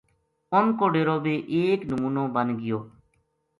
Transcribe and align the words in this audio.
اُنھ 0.57 0.71
کو 0.77 0.85
ڈیرو 0.93 1.17
بے 1.23 1.33
ایک 1.55 1.79
نمونو 1.89 2.23
بن 2.35 2.47
گیو 2.61 2.79